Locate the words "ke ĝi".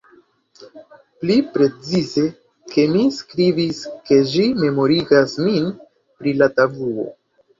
4.09-4.45